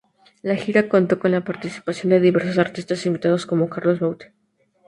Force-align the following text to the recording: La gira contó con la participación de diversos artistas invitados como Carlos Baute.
La 0.41 0.55
gira 0.55 0.89
contó 0.89 1.19
con 1.19 1.29
la 1.29 1.43
participación 1.43 2.09
de 2.09 2.19
diversos 2.19 2.57
artistas 2.57 3.05
invitados 3.05 3.45
como 3.45 3.69
Carlos 3.69 3.99
Baute. 3.99 4.33